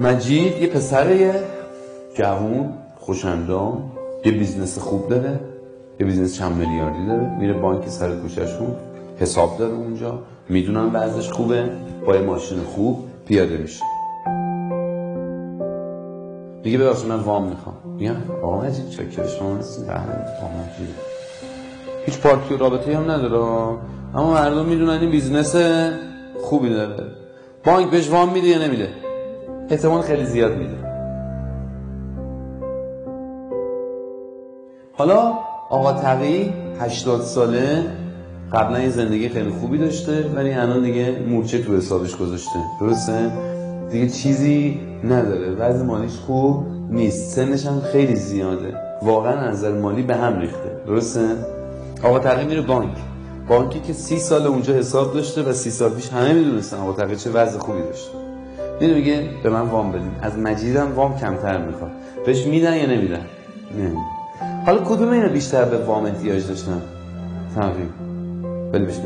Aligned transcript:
مجید 0.00 0.62
یه 0.62 0.68
پسر 0.68 1.34
جوون 2.14 2.72
خوش‌اندام 2.96 3.92
یه 4.24 4.32
business 4.32 4.78
خوب 4.78 5.08
داره 5.08 5.40
یه 6.00 6.06
business 6.06 6.36
چند 6.38 6.56
میلیاردی 6.56 7.06
داره. 7.06 7.38
میره 7.38 7.52
بانک 7.52 7.88
سر 7.88 8.16
کوچهشون 8.16 8.76
حساب 9.20 9.58
داره 9.58 9.74
اونجا. 9.74 10.18
می‌دونم 10.48 10.90
وضعش 10.94 11.30
خوبه 11.30 11.70
با 12.06 12.16
یه 12.16 12.22
ماشین 12.22 12.58
خوب 12.60 13.04
پیاده 13.26 13.56
میشه. 13.56 13.84
میگه 16.64 16.78
ببخشید 16.78 17.08
من 17.08 17.20
وام 17.20 17.48
می‌خوام. 17.48 17.76
میگم 17.98 18.16
آقا 18.42 18.60
مجید 18.60 18.88
چاکر 18.88 19.26
شما 19.26 19.54
بله 19.54 19.64
هیچ 22.06 22.18
پارتی 22.18 22.56
رابطه 22.56 22.96
هم 22.96 23.10
نداره. 23.10 23.36
اما 24.14 24.32
مردم 24.32 24.64
می‌دونن 24.64 25.00
این 25.00 25.10
business 25.10 25.56
خوبی 26.40 26.68
داره. 26.68 27.04
بانک 27.64 27.90
بهش 27.90 28.10
وام 28.10 28.32
میده 28.32 28.48
یا 28.48 28.66
نمیده؟ 28.66 28.88
احتمال 29.70 30.02
خیلی 30.02 30.24
زیاد 30.24 30.56
میده. 30.56 30.76
حالا 34.92 35.32
آقا 35.70 35.92
تقی 35.92 36.52
80 36.80 37.20
ساله 37.20 37.84
قبلا 38.52 38.80
یه 38.80 38.88
زندگی 38.88 39.28
خیلی 39.28 39.50
خوبی 39.50 39.78
داشته 39.78 40.30
ولی 40.34 40.52
الان 40.52 40.82
دیگه 40.82 41.18
مورچه 41.28 41.62
تو 41.62 41.76
حسابش 41.76 42.16
گذاشته. 42.16 42.58
درسته؟ 42.80 43.32
دیگه 43.90 44.08
چیزی 44.08 44.80
نداره. 45.04 45.50
وضع 45.54 45.84
مالیش 45.84 46.16
خوب 46.26 46.66
نیست. 46.90 47.34
سنش 47.34 47.66
هم 47.66 47.80
خیلی 47.80 48.16
زیاده. 48.16 48.74
واقعا 49.02 49.50
نظر 49.50 49.72
مالی 49.72 50.02
به 50.02 50.16
هم 50.16 50.40
ریخته. 50.40 50.80
درسته؟ 50.86 51.28
آقا 52.02 52.18
تقی 52.18 52.44
میره 52.44 52.62
بانک. 52.62 52.96
بانکی 53.48 53.80
که 53.80 53.92
سی 53.92 54.18
سال 54.18 54.46
اونجا 54.46 54.74
حساب 54.74 55.14
داشته 55.14 55.42
و 55.42 55.52
سی 55.52 55.70
سال 55.70 55.90
پیش 55.90 56.08
همه 56.08 56.32
می‌دونستن 56.32 56.76
آقا 56.76 56.92
تقی 56.92 57.16
چه 57.16 57.30
وضع 57.30 57.58
خوبی 57.58 57.82
داشته. 57.82 58.25
میره 58.80 58.94
میگه 58.94 59.28
به 59.42 59.50
من 59.50 59.60
وام 59.60 59.92
بدین. 59.92 60.10
از 60.22 60.38
مجیدم 60.38 60.92
وام 60.94 61.18
کمتر 61.18 61.66
می‌خواد. 61.66 61.90
بهش 62.26 62.46
میدن 62.46 62.76
یا 62.76 62.86
نمیدن؟ 62.86 63.26
نه. 63.78 63.96
حالا 64.66 64.84
کدوم 64.84 65.08
اینا 65.08 65.28
بیشتر 65.28 65.64
به 65.64 65.84
وام 65.84 66.04
احتیاج 66.04 66.46
داشتن؟ 66.46 66.82
تقریب 67.54 67.90
ولی 68.72 68.84
بهش 68.84 68.96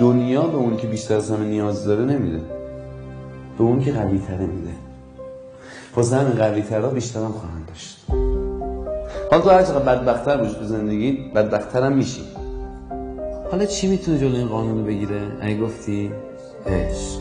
دنیا 0.00 0.42
به 0.42 0.56
اون 0.56 0.76
که 0.76 0.86
بیشتر 0.86 1.16
از 1.16 1.30
همه 1.30 1.44
نیاز 1.44 1.84
داره 1.84 2.04
نمیده. 2.04 2.40
به 3.58 3.64
اون 3.64 3.80
که 3.80 3.92
قوی 3.92 4.18
تره 4.18 4.46
میده. 4.46 4.70
واسه 5.96 6.18
قوی 6.18 6.62
ترها 6.62 6.88
بیشتر 6.88 7.20
هم 7.20 7.32
خواهند 7.32 7.66
داشت. 7.66 8.17
حالا 9.30 9.42
تو 9.42 9.50
هر 9.50 9.62
چقدر 9.62 9.78
بدبختتر 9.78 10.36
باشی 10.36 10.54
تو 10.54 10.64
زندگی 10.64 11.12
بدبختتر 11.34 11.82
هم 11.82 11.92
میشی. 11.92 12.22
حالا 13.50 13.66
چی 13.66 13.88
می‌تونه 13.88 14.18
جلو 14.18 14.36
این 14.36 14.48
قانون 14.48 14.84
بگیره؟ 14.84 15.20
اگه 15.40 15.60
گفتی؟ 15.60 16.10
عشق. 16.66 17.20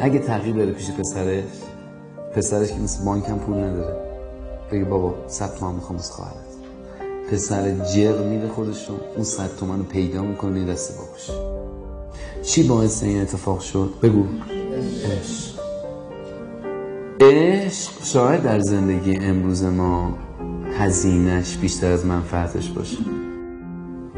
اگه 0.00 0.18
تغییر 0.18 0.56
بره 0.56 0.72
پیش 0.72 0.90
پسرش 0.90 1.44
پسرش 2.34 2.68
که 2.68 2.78
مثل 2.78 3.04
بانک 3.04 3.28
هم 3.28 3.38
پول 3.38 3.56
نداره. 3.56 3.96
بگه 4.72 4.84
بابا 4.84 5.14
صد 5.26 5.54
تومن 5.54 5.74
می‌خوام 5.74 5.98
از 5.98 6.10
خواهرت. 6.10 6.36
پسر 7.32 7.70
جغ 7.70 8.24
میده 8.24 8.48
خودشون 8.48 8.96
اون 9.14 9.24
صد 9.24 9.56
تومن 9.60 9.78
رو 9.78 9.84
پیدا 9.84 10.22
می‌کنه 10.22 10.60
یه 10.60 10.66
دسته 10.66 10.94
باکش 10.98 11.30
چی 12.42 12.62
باعث 12.68 13.02
این 13.02 13.20
اتفاق 13.22 13.60
شد؟ 13.60 13.90
بگو. 14.02 14.24
عشق. 15.04 15.65
عشق 17.20 18.04
شاید 18.04 18.42
در 18.42 18.60
زندگی 18.60 19.16
امروز 19.16 19.64
ما 19.64 20.18
هزینش 20.78 21.56
بیشتر 21.56 21.92
از 21.92 22.06
منفعتش 22.06 22.68
باشه. 22.68 22.96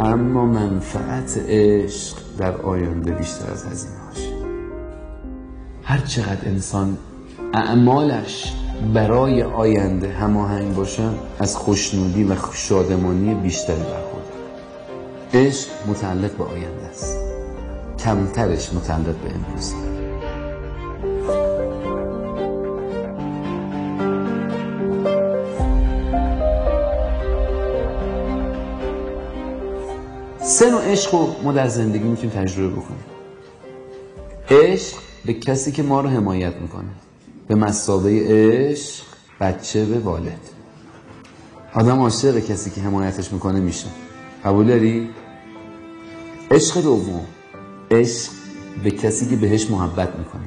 اما 0.00 0.46
منفعت 0.46 1.38
عشق 1.48 2.16
در 2.38 2.56
آینده 2.56 3.12
بیشتر 3.12 3.50
از 3.52 3.64
هزینه 3.64 3.94
باشه. 4.08 4.28
هر 5.82 5.98
چقدر 5.98 6.48
انسان 6.48 6.98
اعمالش 7.54 8.54
برای 8.94 9.42
آینده 9.42 10.08
هماهنگ 10.12 10.74
باشن 10.74 11.14
از 11.38 11.56
خوشنودی 11.56 12.24
و 12.24 12.36
شادمانی 12.52 13.34
بیشتری 13.34 13.82
برخورد. 13.82 14.26
عشق 15.34 15.68
متعلق 15.88 16.32
به 16.36 16.44
آینده 16.44 16.84
است. 16.90 17.16
کمترش 17.98 18.74
متعلق 18.74 19.16
به 19.16 19.30
امروز. 19.34 19.74
سه 30.42 30.70
نوع 30.70 30.84
عشق 30.84 31.14
رو 31.14 31.34
ما 31.42 31.52
در 31.52 31.68
زندگی 31.68 32.04
می‌تونیم 32.04 32.30
تجربه 32.30 32.68
بکنیم. 32.68 33.04
عشق 34.50 34.96
به 35.26 35.34
کسی 35.34 35.72
که 35.72 35.82
ما 35.82 36.00
رو 36.00 36.08
حمایت 36.08 36.56
می‌کنه. 36.56 36.90
به 37.48 37.54
مسابه 37.54 38.26
عشق 38.28 39.04
بچه 39.40 39.84
به 39.84 39.98
والد. 39.98 40.40
آدم 41.74 42.00
عاشق 42.00 42.38
کسی 42.38 42.70
که 42.70 42.80
حمایتش 42.80 43.32
می‌کنه 43.32 43.60
میشه. 43.60 43.86
قبول 44.44 44.66
داری؟ 44.66 45.10
عشق 46.50 46.82
دوم. 46.82 47.24
عشق 47.90 48.30
به 48.84 48.90
کسی 48.90 49.26
که 49.26 49.36
بهش 49.36 49.70
محبت 49.70 50.16
می‌کنی 50.18 50.46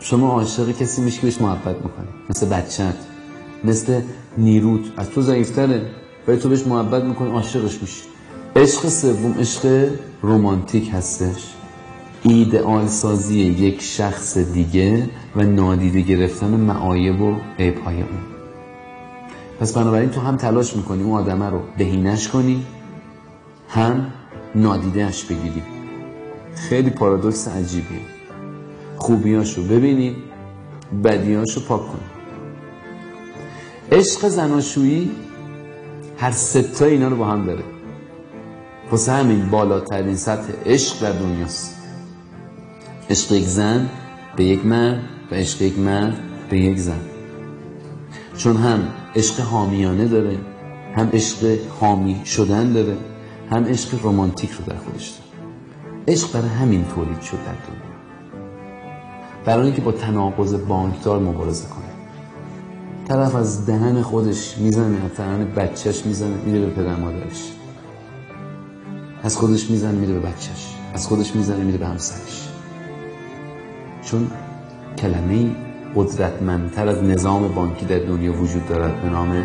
شما 0.00 0.32
عاشق 0.32 0.78
کسی 0.78 1.02
میشه 1.02 1.20
که 1.20 1.26
بهش 1.26 1.40
محبت 1.40 1.76
می‌کنی 1.76 2.08
مثل 2.30 2.46
بچت 2.46 2.96
مثل 3.64 4.00
نیروت. 4.38 4.80
از 4.96 5.10
تو 5.10 5.22
ضعیفتره. 5.22 5.90
ولی 6.28 6.38
تو 6.38 6.48
بهش 6.48 6.66
محبت 6.66 7.04
می‌کنی 7.04 7.30
عاشقش 7.30 7.82
میشی. 7.82 8.02
عشق 8.56 8.88
سوم 8.88 9.34
عشق 9.38 9.90
رومانتیک 10.22 10.90
هستش. 10.94 11.54
ایدئال 12.22 12.86
سازی 12.86 13.38
یک 13.38 13.82
شخص 13.82 14.38
دیگه 14.38 15.10
و 15.36 15.42
نادیده 15.42 16.00
گرفتن 16.00 16.46
معایب 16.46 17.20
و 17.20 17.36
عیبهای 17.58 17.96
اون. 17.96 18.20
پس 19.60 19.72
بنابراین 19.72 20.10
تو 20.10 20.20
هم 20.20 20.36
تلاش 20.36 20.76
می‌کنی 20.76 21.02
اون 21.02 21.20
آدمه 21.20 21.50
رو 21.50 21.60
بهینش 21.78 22.28
کنی 22.28 22.66
هم 23.68 24.12
نادیدهش 24.54 25.24
بگیری. 25.24 25.62
خیلی 26.54 26.90
پارادوکس 26.90 27.48
عجیبیه. 27.48 28.00
خوبیاشو 28.96 29.62
ببینی 29.62 30.16
بدیاشو 31.04 31.60
پاک 31.60 31.80
کنی 31.80 32.00
عشق 33.92 34.28
زناشویی 34.28 35.10
هر 36.18 36.30
ستا 36.30 36.84
اینا 36.84 37.08
رو 37.08 37.16
با 37.16 37.26
هم 37.26 37.46
داره. 37.46 37.75
واسه 38.90 39.12
همین 39.12 39.50
بالاترین 39.50 40.16
سطح 40.16 40.52
عشق 40.66 41.00
در 41.02 41.12
دنیاست. 41.12 41.76
عشق 43.10 43.32
یک 43.32 43.44
زن 43.44 43.88
به 44.36 44.44
یک 44.44 44.66
مرد 44.66 45.00
و 45.30 45.34
عشق 45.34 45.62
یک 45.62 45.78
مرد 45.78 46.18
به 46.50 46.58
یک 46.58 46.78
زن. 46.78 47.00
چون 48.36 48.56
هم 48.56 48.88
عشق 49.16 49.40
حامیانه 49.40 50.04
داره 50.04 50.38
هم 50.96 51.10
عشق 51.12 51.58
حامی 51.80 52.22
شدن 52.24 52.72
داره 52.72 52.96
هم 53.50 53.64
عشق 53.64 54.06
رمانتیک 54.06 54.50
رو 54.50 54.64
در 54.66 54.76
خودش 54.76 55.08
داره. 55.08 55.22
عشق 56.08 56.32
برای 56.32 56.48
همین 56.48 56.84
تولید 56.94 57.20
شد 57.20 57.36
در 57.36 57.52
دنیا. 57.52 57.96
برای 59.44 59.64
اینکه 59.64 59.82
با 59.82 59.92
تناقض 59.92 60.54
بانکدار 60.54 61.20
مبارزه 61.20 61.68
کنه. 61.68 61.86
طرف 63.08 63.34
از 63.34 63.66
دهن 63.66 64.02
خودش 64.02 64.58
می‌زنه 64.58 65.04
از 65.04 65.16
دهن 65.16 65.44
بچهش 65.44 66.06
می‌زنه 66.06 66.36
میره 66.44 66.66
به 66.66 66.70
پدر 66.70 66.96
مادرش. 66.96 67.52
از 69.26 69.36
خودش 69.36 69.70
می‌زنه 69.70 69.92
میره 69.92 70.12
به 70.12 70.18
بچهش. 70.18 70.74
از 70.94 71.06
خودش 71.06 71.36
می‌زنه 71.36 71.64
میره 71.64 71.78
به 71.78 71.86
همسرش. 71.86 72.48
چون 74.02 74.30
کلمه 74.98 75.50
قدرتمندتر 75.94 76.88
از 76.88 77.02
نظام 77.02 77.48
بانکی 77.48 77.86
در 77.86 77.98
دنیا 77.98 78.42
وجود 78.42 78.68
دارد 78.68 79.02
به 79.02 79.08
نام 79.08 79.44